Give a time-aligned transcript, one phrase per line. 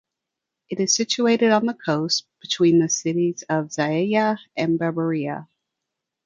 [0.67, 5.47] It is situated on the coast between the cites of Zeila and Berbera.